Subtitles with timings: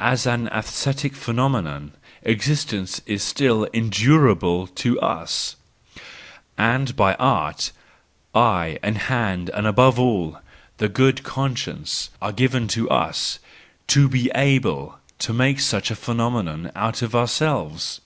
[0.00, 1.92] As an aesthetic phenomenon
[2.24, 5.54] existence is still endurable to us;
[6.56, 7.70] and by Art,
[8.34, 10.40] eye and hand and above all
[10.78, 13.38] the good conscience are given to us,
[13.86, 18.00] to be able to make such a phenomenon out of ourselves.